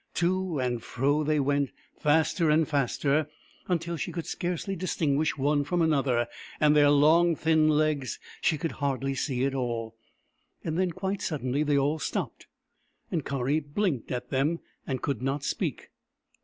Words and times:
To 0.15 0.57
and 0.57 0.81
fro 0.81 1.23
they 1.23 1.39
went, 1.39 1.69
faster 1.99 2.49
and 2.49 2.67
faster, 2.67 3.29
until 3.67 3.97
she 3.97 4.11
could 4.11 4.25
scarcely 4.25 4.75
distinguish 4.75 5.37
one 5.37 5.63
from 5.63 5.79
another, 5.79 6.27
and 6.59 6.75
their 6.75 6.89
long 6.89 7.35
thin 7.35 7.69
legs 7.69 8.17
she 8.41 8.57
could 8.57 8.71
hardly 8.71 9.13
see 9.13 9.45
at 9.45 9.53
all. 9.53 9.95
Then, 10.63 10.89
quite 10.89 11.21
suddenly, 11.21 11.61
they 11.61 11.77
all 11.77 11.99
stopped; 11.99 12.47
and 13.11 13.23
Kari 13.23 13.59
blinked 13.59 14.11
at 14.11 14.31
them, 14.31 14.59
and 14.87 15.03
could 15.03 15.21
not 15.21 15.43
speak. 15.43 15.91